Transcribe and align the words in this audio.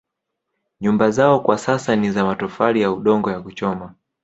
Nyumba 0.81 1.11
zao 1.11 1.39
kwa 1.39 1.57
sasa 1.57 1.95
ni 1.95 2.11
za 2.11 2.25
matofali 2.25 2.81
ya 2.81 2.91
udongo 2.91 3.31
ya 3.31 3.41
kuchoma 3.41 3.95